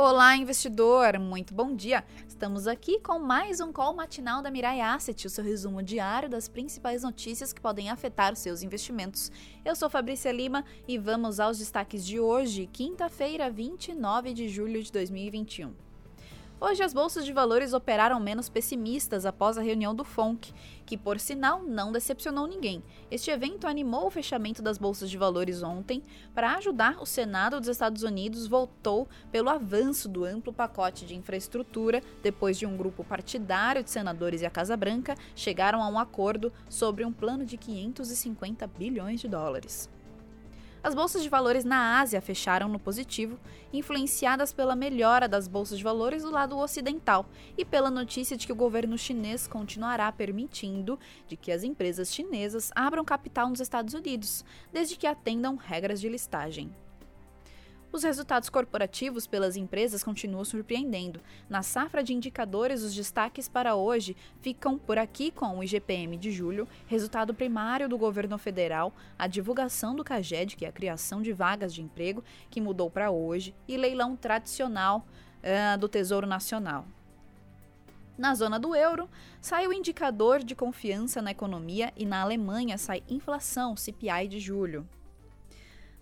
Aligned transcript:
Olá, 0.00 0.36
investidor! 0.36 1.18
Muito 1.18 1.52
bom 1.52 1.74
dia! 1.74 2.04
Estamos 2.28 2.68
aqui 2.68 3.00
com 3.00 3.18
mais 3.18 3.60
um 3.60 3.72
call 3.72 3.96
matinal 3.96 4.40
da 4.40 4.48
Mirai 4.48 4.80
Asset, 4.80 5.26
o 5.26 5.28
seu 5.28 5.42
resumo 5.42 5.82
diário 5.82 6.28
das 6.28 6.46
principais 6.48 7.02
notícias 7.02 7.52
que 7.52 7.60
podem 7.60 7.90
afetar 7.90 8.32
os 8.32 8.38
seus 8.38 8.62
investimentos. 8.62 9.32
Eu 9.64 9.74
sou 9.74 9.90
Fabrícia 9.90 10.30
Lima 10.30 10.64
e 10.86 10.96
vamos 10.96 11.40
aos 11.40 11.58
destaques 11.58 12.06
de 12.06 12.20
hoje, 12.20 12.68
quinta-feira, 12.72 13.50
29 13.50 14.32
de 14.32 14.48
julho 14.48 14.80
de 14.80 14.92
2021. 14.92 15.87
Hoje, 16.60 16.82
as 16.82 16.92
bolsas 16.92 17.24
de 17.24 17.32
valores 17.32 17.72
operaram 17.72 18.18
menos 18.18 18.48
pessimistas 18.48 19.24
após 19.24 19.56
a 19.56 19.62
reunião 19.62 19.94
do 19.94 20.02
FONC, 20.02 20.52
que, 20.84 20.96
por 20.96 21.20
sinal, 21.20 21.62
não 21.62 21.92
decepcionou 21.92 22.48
ninguém. 22.48 22.82
Este 23.12 23.30
evento 23.30 23.68
animou 23.68 24.08
o 24.08 24.10
fechamento 24.10 24.60
das 24.60 24.76
bolsas 24.76 25.08
de 25.08 25.16
valores 25.16 25.62
ontem. 25.62 26.02
Para 26.34 26.56
ajudar, 26.56 27.00
o 27.00 27.06
Senado 27.06 27.60
dos 27.60 27.68
Estados 27.68 28.02
Unidos 28.02 28.48
votou 28.48 29.06
pelo 29.30 29.48
avanço 29.48 30.08
do 30.08 30.24
amplo 30.24 30.52
pacote 30.52 31.06
de 31.06 31.14
infraestrutura, 31.14 32.02
depois 32.24 32.58
de 32.58 32.66
um 32.66 32.76
grupo 32.76 33.04
partidário 33.04 33.84
de 33.84 33.90
senadores 33.90 34.42
e 34.42 34.46
a 34.46 34.50
Casa 34.50 34.76
Branca 34.76 35.14
chegaram 35.36 35.80
a 35.80 35.88
um 35.88 35.96
acordo 35.96 36.52
sobre 36.68 37.04
um 37.04 37.12
plano 37.12 37.46
de 37.46 37.56
550 37.56 38.66
bilhões 38.66 39.20
de 39.20 39.28
dólares. 39.28 39.88
As 40.82 40.94
bolsas 40.94 41.24
de 41.24 41.28
valores 41.28 41.64
na 41.64 41.98
Ásia 41.98 42.20
fecharam 42.20 42.68
no 42.68 42.78
positivo, 42.78 43.38
influenciadas 43.72 44.52
pela 44.52 44.76
melhora 44.76 45.26
das 45.26 45.48
bolsas 45.48 45.78
de 45.78 45.84
valores 45.84 46.22
do 46.22 46.30
lado 46.30 46.56
ocidental 46.56 47.26
e 47.56 47.64
pela 47.64 47.90
notícia 47.90 48.36
de 48.36 48.46
que 48.46 48.52
o 48.52 48.56
governo 48.56 48.96
chinês 48.96 49.48
continuará 49.48 50.10
permitindo 50.12 50.98
de 51.26 51.36
que 51.36 51.50
as 51.50 51.64
empresas 51.64 52.14
chinesas 52.14 52.70
abram 52.76 53.04
capital 53.04 53.48
nos 53.48 53.60
Estados 53.60 53.92
Unidos, 53.92 54.44
desde 54.72 54.96
que 54.96 55.06
atendam 55.06 55.56
regras 55.56 56.00
de 56.00 56.08
listagem. 56.08 56.72
Os 57.90 58.02
resultados 58.02 58.50
corporativos 58.50 59.26
pelas 59.26 59.56
empresas 59.56 60.04
continuam 60.04 60.44
surpreendendo. 60.44 61.20
Na 61.48 61.62
safra 61.62 62.02
de 62.02 62.12
indicadores, 62.12 62.82
os 62.82 62.94
destaques 62.94 63.48
para 63.48 63.76
hoje 63.76 64.14
ficam 64.42 64.78
por 64.78 64.98
aqui 64.98 65.30
com 65.30 65.58
o 65.58 65.64
IGPM 65.64 66.18
de 66.18 66.30
julho, 66.30 66.68
resultado 66.86 67.32
primário 67.32 67.88
do 67.88 67.96
governo 67.96 68.36
federal, 68.36 68.92
a 69.18 69.26
divulgação 69.26 69.96
do 69.96 70.04
CAGED, 70.04 70.54
que 70.54 70.66
é 70.66 70.68
a 70.68 70.72
criação 70.72 71.22
de 71.22 71.32
vagas 71.32 71.72
de 71.72 71.80
emprego, 71.80 72.22
que 72.50 72.60
mudou 72.60 72.90
para 72.90 73.10
hoje, 73.10 73.54
e 73.66 73.78
leilão 73.78 74.14
tradicional 74.14 75.06
uh, 75.38 75.78
do 75.78 75.88
Tesouro 75.88 76.26
Nacional. 76.26 76.86
Na 78.18 78.34
zona 78.34 78.58
do 78.58 78.74
euro, 78.74 79.08
sai 79.40 79.66
o 79.66 79.72
indicador 79.72 80.44
de 80.44 80.54
confiança 80.54 81.22
na 81.22 81.30
economia 81.30 81.90
e 81.96 82.04
na 82.04 82.20
Alemanha 82.20 82.76
sai 82.76 83.02
inflação 83.08 83.76
CPI 83.76 84.28
de 84.28 84.40
julho. 84.40 84.86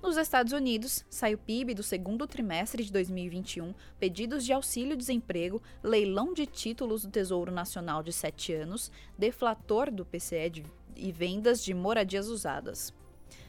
Nos 0.06 0.16
Estados 0.16 0.52
Unidos, 0.52 1.04
sai 1.10 1.34
o 1.34 1.38
PIB 1.38 1.74
do 1.74 1.82
segundo 1.82 2.28
trimestre 2.28 2.84
de 2.84 2.92
2021, 2.92 3.74
pedidos 3.98 4.44
de 4.44 4.52
auxílio-desemprego, 4.52 5.60
leilão 5.82 6.32
de 6.32 6.46
títulos 6.46 7.02
do 7.02 7.10
Tesouro 7.10 7.50
Nacional 7.50 8.04
de 8.04 8.12
7 8.12 8.52
anos, 8.52 8.92
deflator 9.18 9.90
do 9.90 10.06
PCE 10.06 10.48
de, 10.48 10.64
e 10.94 11.10
vendas 11.10 11.60
de 11.60 11.74
moradias 11.74 12.28
usadas. 12.28 12.94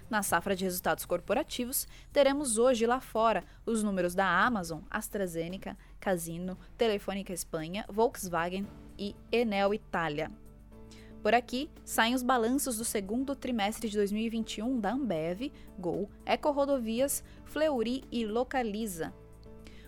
Na 0.09 0.23
safra 0.23 0.55
de 0.55 0.63
resultados 0.63 1.05
corporativos, 1.05 1.87
teremos 2.11 2.57
hoje 2.57 2.87
lá 2.87 2.99
fora 2.99 3.43
os 3.63 3.83
números 3.83 4.15
da 4.15 4.25
Amazon, 4.25 4.81
AstraZeneca, 4.89 5.77
Casino, 5.99 6.57
Telefônica 6.75 7.31
Espanha, 7.31 7.85
Volkswagen 7.87 8.65
e 8.97 9.15
Enel 9.31 9.75
Itália. 9.75 10.31
Por 11.27 11.35
aqui, 11.35 11.69
saem 11.83 12.15
os 12.15 12.23
balanços 12.23 12.77
do 12.77 12.85
segundo 12.85 13.35
trimestre 13.35 13.89
de 13.89 13.97
2021 13.97 14.79
da 14.79 14.93
Ambev, 14.93 15.51
Gol, 15.77 16.09
Eco 16.25 16.49
Rodovias, 16.51 17.21
Fleury 17.43 18.01
e 18.09 18.25
Localiza. 18.25 19.13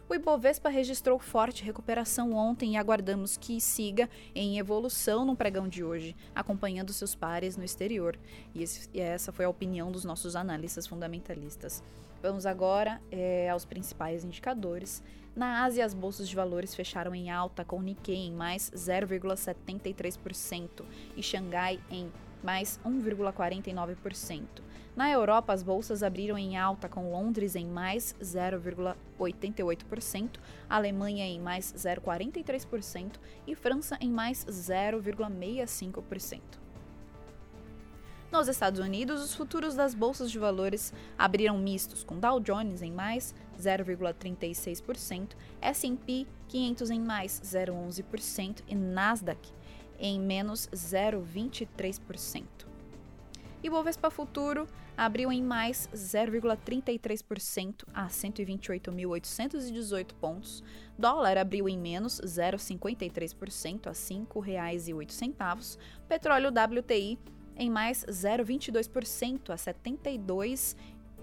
O 0.10 0.16
Ibovespa 0.16 0.70
registrou 0.70 1.20
forte 1.20 1.64
recuperação 1.64 2.34
ontem 2.34 2.74
e 2.74 2.78
aguardamos 2.78 3.38
que 3.38 3.62
siga 3.62 4.10
em 4.34 4.58
evolução 4.58 5.24
no 5.24 5.36
pregão 5.36 5.68
de 5.68 5.84
hoje, 5.84 6.16
acompanhando 6.34 6.92
seus 6.92 7.14
pares 7.14 7.56
no 7.56 7.64
exterior. 7.64 8.18
E, 8.56 8.64
esse, 8.64 8.90
e 8.92 9.00
essa 9.00 9.32
foi 9.32 9.46
a 9.46 9.50
opinião 9.50 9.92
dos 9.92 10.04
nossos 10.04 10.36
analistas 10.36 10.88
fundamentalistas. 10.88 11.84
Vamos 12.24 12.48
agora 12.48 13.00
é, 13.12 13.50
aos 13.50 13.66
principais 13.66 14.24
indicadores. 14.24 15.04
Na 15.36 15.64
Ásia, 15.64 15.86
as 15.86 15.94
bolsas 15.94 16.28
de 16.28 16.36
valores 16.36 16.74
fecharam 16.74 17.14
em 17.14 17.30
alta, 17.30 17.64
com 17.64 17.80
Nikkei 17.80 18.16
em 18.16 18.34
mais 18.34 18.72
0,73% 18.72 20.86
e 21.16 21.22
Xangai 21.22 21.80
em 21.92 22.12
mais 22.44 22.80
1,49%. 22.86 24.46
Na 24.96 25.10
Europa, 25.10 25.54
as 25.54 25.64
bolsas 25.64 26.04
abriram 26.04 26.38
em 26.38 26.58
alta, 26.58 26.88
com 26.90 27.12
Londres 27.12 27.56
em 27.56 27.66
mais 27.66 28.14
0,88%, 28.22 30.38
Alemanha 30.70 31.26
em 31.26 31.40
mais 31.40 31.74
0,43% 31.74 33.14
e 33.48 33.56
França 33.56 33.98
em 34.02 34.12
mais 34.12 34.46
0,65%. 34.46 36.60
Nos 38.32 38.48
Estados 38.48 38.80
Unidos, 38.80 39.24
os 39.24 39.34
futuros 39.34 39.74
das 39.74 39.96
bolsas 39.96 40.30
de 40.30 40.38
valores 40.38 40.94
abriram 41.18 41.58
mistos, 41.58 42.04
com 42.04 42.20
Dow 42.20 42.40
Jones 42.40 42.84
em 42.84 42.92
mais 42.92 43.34
0,36%, 43.60 45.30
S&P 45.60 46.28
500 46.48 46.92
em 46.92 47.00
mais 47.00 47.42
0,11% 47.44 48.62
e 48.68 48.76
Nasdaq 48.76 49.52
em 50.00 50.20
menos 50.20 50.68
0,23%. 50.74 52.44
E 53.62 53.70
o 53.70 53.74
Bovespa 53.74 54.10
Futuro 54.10 54.66
abriu 54.96 55.30
em 55.32 55.44
mais 55.44 55.88
0,33% 55.94 57.84
a 57.94 58.08
128.818 58.08 60.14
pontos. 60.14 60.64
Dólar 60.98 61.38
abriu 61.38 61.70
em 61.70 61.78
menos 61.78 62.22
0,53% 62.22 63.88
a 63.88 63.90
R$ 63.90 63.96
5,08. 63.96 65.78
Petróleo 66.08 66.50
WTI 66.50 67.20
em 67.58 67.70
mais 67.70 68.06
0,22% 68.06 69.50
a 69.50 69.56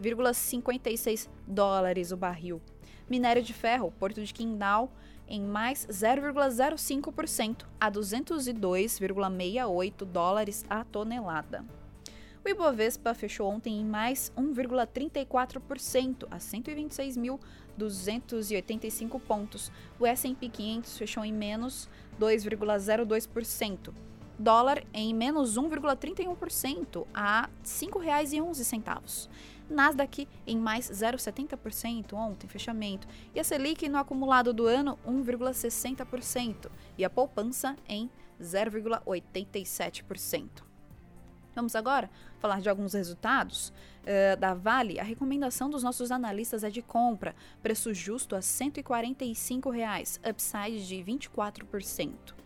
72,56 0.03 1.29
dólares 1.47 2.11
o 2.12 2.17
barril. 2.17 2.62
Minério 3.09 3.43
de 3.43 3.53
ferro, 3.53 3.93
Porto 3.99 4.23
de 4.23 4.33
Quindal, 4.33 4.93
em 5.29 5.43
mais 5.43 5.84
0,05% 5.87 7.65
a 7.81 7.91
202,68 7.91 10.05
dólares 10.05 10.65
a 10.69 10.84
tonelada. 10.84 11.65
O 12.45 12.49
Ibovespa 12.49 13.12
fechou 13.12 13.51
ontem 13.51 13.81
em 13.81 13.84
mais 13.84 14.33
1,34% 14.39 16.28
a 16.31 16.39
126.285 16.39 19.21
pontos. 19.21 19.73
O 19.99 20.07
S&P 20.07 20.49
500 20.49 20.97
fechou 20.97 21.25
em 21.25 21.33
menos 21.33 21.91
2,02% 22.21 23.93
dólar 24.39 24.84
em 24.93 25.15
menos 25.15 25.57
1,31% 25.57 27.07
a 27.15 27.43
R$ 27.43 27.49
5,11. 27.65 29.28
Nasdaq 29.69 30.28
em 30.47 30.59
mais 30.59 30.91
0,70% 30.91 32.15
ontem, 32.15 32.47
fechamento. 32.47 33.09
E 33.34 33.41
a 33.41 33.44
Selic 33.44 33.88
no 33.88 33.99
acumulado 33.99 34.53
do 34.53 34.66
ano, 34.66 34.97
1,60%. 35.06 36.71
E 36.97 37.04
a 37.04 37.10
poupança 37.10 37.77
em 37.88 38.09
0,87%. 38.41 40.65
Vamos 41.54 41.75
agora 41.75 42.10
falar 42.38 42.60
de 42.60 42.69
alguns 42.69 42.93
resultados 42.93 43.72
uh, 44.03 44.38
da 44.38 44.53
Vale. 44.53 45.00
A 45.00 45.03
recomendação 45.03 45.71
dos 45.71 45.83
nossos 45.83 46.10
analistas 46.10 46.62
é 46.62 46.69
de 46.69 46.83
compra, 46.83 47.34
preço 47.62 47.94
justo 47.94 48.37
a 48.37 48.43
145 48.43 49.71
reais, 49.71 50.21
upside 50.22 50.87
de 50.87 50.97
24% 50.97 52.37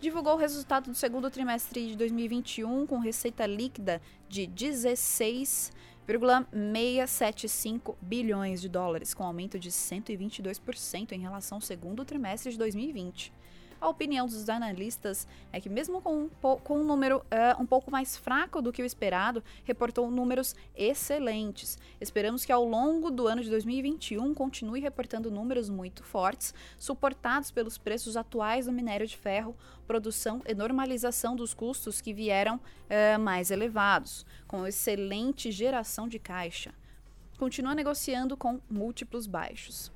divulgou 0.00 0.34
o 0.34 0.36
resultado 0.36 0.90
do 0.90 0.94
segundo 0.94 1.28
trimestre 1.28 1.88
de 1.88 1.96
2021 1.96 2.86
com 2.86 2.98
receita 2.98 3.44
líquida 3.46 4.00
de 4.28 4.46
16,675 6.08 7.96
bilhões 8.00 8.62
de 8.62 8.68
dólares, 8.68 9.12
com 9.12 9.24
aumento 9.24 9.58
de 9.58 9.70
122% 9.70 11.12
em 11.12 11.20
relação 11.20 11.58
ao 11.58 11.62
segundo 11.62 12.04
trimestre 12.04 12.50
de 12.50 12.58
2020. 12.58 13.32
A 13.80 13.88
opinião 13.88 14.26
dos 14.26 14.48
analistas 14.48 15.26
é 15.52 15.60
que, 15.60 15.68
mesmo 15.68 16.00
com 16.00 16.24
um, 16.24 16.28
com 16.58 16.80
um 16.80 16.84
número 16.84 17.18
uh, 17.18 17.62
um 17.62 17.66
pouco 17.66 17.92
mais 17.92 18.16
fraco 18.16 18.60
do 18.60 18.72
que 18.72 18.82
o 18.82 18.84
esperado, 18.84 19.42
reportou 19.64 20.10
números 20.10 20.56
excelentes. 20.74 21.78
Esperamos 22.00 22.44
que 22.44 22.50
ao 22.50 22.64
longo 22.64 23.08
do 23.08 23.28
ano 23.28 23.40
de 23.40 23.48
2021 23.48 24.34
continue 24.34 24.80
reportando 24.80 25.30
números 25.30 25.68
muito 25.68 26.02
fortes, 26.02 26.52
suportados 26.76 27.52
pelos 27.52 27.78
preços 27.78 28.16
atuais 28.16 28.66
do 28.66 28.72
minério 28.72 29.06
de 29.06 29.16
ferro, 29.16 29.56
produção 29.86 30.42
e 30.44 30.54
normalização 30.54 31.36
dos 31.36 31.54
custos 31.54 32.00
que 32.00 32.12
vieram 32.12 32.56
uh, 32.56 33.18
mais 33.20 33.52
elevados, 33.52 34.26
com 34.48 34.66
excelente 34.66 35.52
geração 35.52 36.08
de 36.08 36.18
caixa. 36.18 36.74
Continua 37.38 37.76
negociando 37.76 38.36
com 38.36 38.60
múltiplos 38.68 39.28
baixos. 39.28 39.92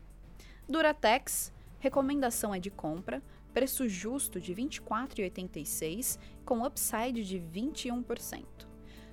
Duratex, 0.69 1.53
recomendação 1.81 2.55
é 2.55 2.61
de 2.61 2.71
compra, 2.71 3.21
preço 3.53 3.89
justo 3.89 4.41
de 4.41 4.53
R$ 4.53 4.63
24,86, 4.65 6.19
com 6.45 6.65
upside 6.65 7.25
de 7.25 7.39
21%. 7.39 8.45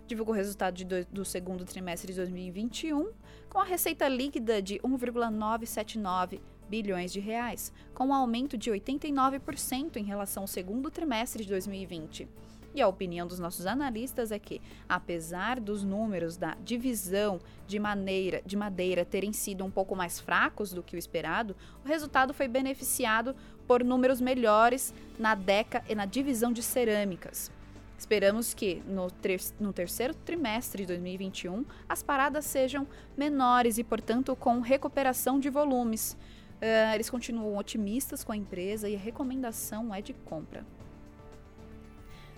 Divulgou 0.08 0.34
o 0.34 0.38
resultado 0.38 0.84
do, 0.84 1.06
do 1.06 1.26
segundo 1.26 1.66
trimestre 1.66 2.12
de 2.12 2.20
2021, 2.20 3.12
com 3.50 3.60
a 3.60 3.64
receita 3.64 4.08
líquida 4.08 4.62
de 4.62 4.80
1,979 4.84 6.42
bilhões 6.70 7.12
de 7.12 7.20
reais, 7.20 7.74
com 7.94 8.08
um 8.08 8.14
aumento 8.14 8.58
de 8.58 8.70
89% 8.72 9.98
em 9.98 10.04
relação 10.04 10.44
ao 10.44 10.48
segundo 10.48 10.90
trimestre 10.92 11.44
de 11.44 11.50
2020. 11.50 12.28
E 12.74 12.82
a 12.82 12.88
opinião 12.88 13.26
dos 13.26 13.40
nossos 13.40 13.66
analistas 13.66 14.32
é 14.32 14.38
que, 14.38 14.62
apesar 14.88 15.60
dos 15.60 15.84
números 15.84 16.38
da 16.38 16.56
divisão 16.64 17.40
de, 17.68 17.80
maneira, 17.80 18.42
de 18.46 18.56
madeira 18.56 19.04
terem 19.04 19.34
sido 19.34 19.66
um 19.66 19.72
pouco 19.72 19.96
mais 19.96 20.20
fracos 20.20 20.72
do 20.72 20.84
que 20.84 20.96
o 20.96 21.00
esperado, 21.00 21.56
o 21.84 21.88
resultado 21.88 22.34
foi 22.34 22.48
beneficiado 22.48 23.36
por 23.68 23.84
números 23.84 24.22
melhores 24.22 24.94
na 25.18 25.34
DECA 25.34 25.84
e 25.90 25.96
na 25.96 26.06
divisão 26.06 26.54
de 26.54 26.62
cerâmicas. 26.62 27.52
Esperamos 28.00 28.54
que 28.54 28.82
no, 28.88 29.12
ter 29.12 29.42
no, 29.60 29.74
terceiro 29.74 30.14
trimestre 30.14 30.84
de 30.84 30.88
2021 30.88 31.66
as 31.88 32.02
paradas 32.02 32.46
sejam 32.46 32.88
menores 33.18 33.78
e, 33.78 33.84
portanto, 33.84 34.36
com 34.38 34.62
recuperação 34.62 35.38
de 35.38 35.50
volumes. 35.50 36.16
Uh, 36.60 36.94
eles 36.94 37.10
continuam 37.10 37.58
otimistas 37.58 38.24
com 38.24 38.32
a 38.32 38.38
empresa 38.38 38.90
e 38.90 38.96
a 38.96 39.00
recomendação 39.00 39.96
é 39.96 40.02
de 40.02 40.14
compra. 40.14 40.66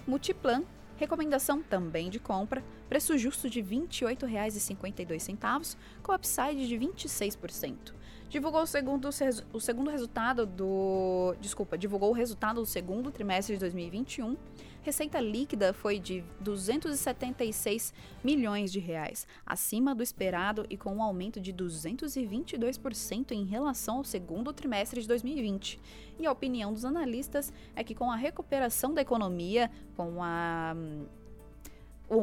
Multiplan, 0.05 0.63
recomendação 0.95 1.61
também 1.63 2.09
de 2.09 2.19
compra, 2.19 2.63
preço 2.87 3.17
justo 3.17 3.49
de 3.49 3.61
R$ 3.61 3.87
28,52, 3.87 5.75
com 6.03 6.13
upside 6.13 6.67
de 6.67 6.77
26% 6.77 7.93
divulgou 8.31 8.61
o 8.61 8.65
segundo, 8.65 9.09
o 9.51 9.59
segundo 9.59 9.91
resultado 9.91 10.45
do. 10.45 11.35
Desculpa, 11.41 11.77
divulgou 11.77 12.11
o 12.11 12.13
resultado 12.13 12.61
do 12.61 12.65
segundo 12.65 13.11
trimestre 13.11 13.55
de 13.55 13.59
2021. 13.59 14.37
Receita 14.83 15.19
líquida 15.19 15.73
foi 15.73 15.99
de 15.99 16.23
276 16.39 17.93
milhões 18.23 18.71
de 18.71 18.79
reais, 18.79 19.27
acima 19.45 19.93
do 19.93 20.01
esperado 20.01 20.65
e 20.71 20.77
com 20.77 20.95
um 20.95 21.03
aumento 21.03 21.39
de 21.39 21.53
222% 21.53 23.31
em 23.31 23.45
relação 23.45 23.97
ao 23.97 24.03
segundo 24.03 24.51
trimestre 24.51 24.99
de 24.99 25.07
2020. 25.07 25.79
E 26.19 26.25
a 26.25 26.31
opinião 26.31 26.73
dos 26.73 26.83
analistas 26.83 27.53
é 27.75 27.83
que 27.83 27.93
com 27.93 28.11
a 28.11 28.15
recuperação 28.15 28.91
da 28.91 29.01
economia, 29.01 29.69
com 29.95 30.23
a 30.23 30.75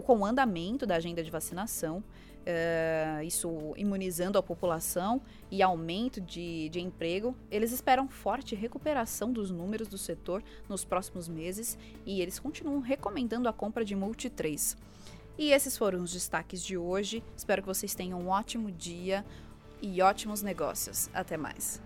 com 0.05 0.19
o 0.19 0.25
andamento 0.27 0.85
da 0.85 0.97
agenda 0.97 1.23
de 1.23 1.31
vacinação, 1.31 2.05
uh, 2.49 3.23
isso 3.23 3.75
imunizando 3.77 4.39
a 4.39 4.43
população 4.43 5.21
e 5.51 5.63
aumento 5.63 6.21
de, 6.21 6.69
de 6.71 6.81
emprego, 6.81 7.37
eles 7.51 7.73
esperam 7.73 8.09
forte 8.09 8.55
recuperação 8.55 9.33
dos 9.33 9.51
números 9.51 9.89
do 9.89 9.99
setor 9.99 10.43
nos 10.69 10.85
próximos 10.85 11.29
meses 11.29 11.79
e 12.07 12.21
eles 12.21 12.39
continuam 12.39 12.81
recomendando 12.81 13.49
a 13.49 13.53
compra 13.53 13.85
de 13.85 13.95
Multi 13.95 14.31
3. 14.31 14.77
E 15.37 15.53
esses 15.53 15.77
foram 15.77 16.03
os 16.03 16.13
destaques 16.13 16.65
de 16.65 16.77
hoje. 16.77 17.23
Espero 17.37 17.63
que 17.63 17.69
vocês 17.69 17.95
tenham 17.95 18.21
um 18.21 18.29
ótimo 18.29 18.73
dia 18.73 19.25
e 19.81 20.03
ótimos 20.03 20.43
negócios. 20.43 21.09
Até 21.15 21.37
mais. 21.37 21.81